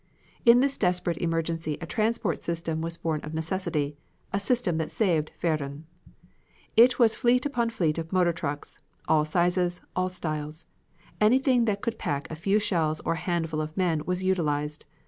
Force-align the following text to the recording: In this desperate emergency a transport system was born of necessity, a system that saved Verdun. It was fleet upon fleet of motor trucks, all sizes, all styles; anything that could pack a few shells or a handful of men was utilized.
In 0.47 0.61
this 0.61 0.79
desperate 0.79 1.19
emergency 1.19 1.77
a 1.79 1.85
transport 1.85 2.41
system 2.41 2.81
was 2.81 2.97
born 2.97 3.21
of 3.21 3.35
necessity, 3.35 3.97
a 4.33 4.39
system 4.39 4.79
that 4.79 4.89
saved 4.89 5.31
Verdun. 5.39 5.85
It 6.75 6.97
was 6.97 7.13
fleet 7.13 7.45
upon 7.45 7.69
fleet 7.69 7.99
of 7.99 8.11
motor 8.11 8.33
trucks, 8.33 8.79
all 9.07 9.25
sizes, 9.25 9.79
all 9.95 10.09
styles; 10.09 10.65
anything 11.21 11.65
that 11.65 11.81
could 11.83 11.99
pack 11.99 12.25
a 12.31 12.35
few 12.35 12.57
shells 12.57 12.99
or 13.01 13.13
a 13.13 13.17
handful 13.29 13.61
of 13.61 13.77
men 13.77 14.01
was 14.07 14.23
utilized. 14.23 14.85